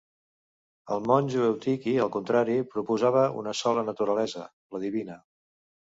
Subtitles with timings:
[0.95, 5.25] El monjo Eutiqui al contrari, proposava una sola naturalesa, la divina.